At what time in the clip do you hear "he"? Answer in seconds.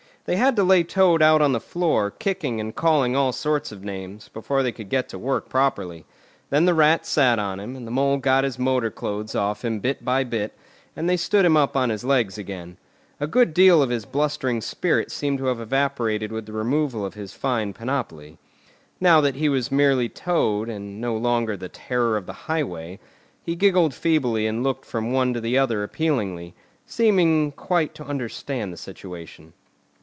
19.37-19.49, 23.43-23.55